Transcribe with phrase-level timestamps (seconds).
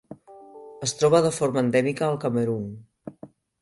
[0.87, 2.69] Es troba de forma endèmica al Camerun.